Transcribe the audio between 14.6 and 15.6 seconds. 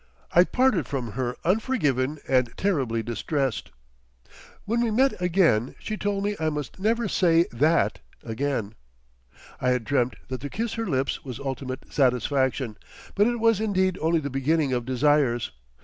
of desires.